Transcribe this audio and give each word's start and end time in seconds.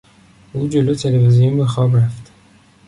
او 0.53 0.67
جلو 0.69 0.95
تلویزیون 0.95 1.57
به 1.57 1.65
خواب 1.65 1.97
رفت. 1.97 2.31